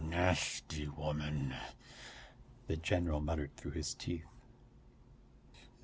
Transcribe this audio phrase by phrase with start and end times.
[0.03, 1.53] "Nasty woman,"
[2.65, 4.25] the general muttered through his teeth.